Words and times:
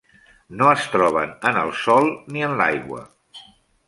No 0.61 0.69
es 0.77 0.85
troben 0.93 1.35
en 1.49 1.59
el 1.63 1.69
sòl, 1.81 2.09
ni 2.37 2.47
en 2.47 2.57
l'aigua. 2.63 3.03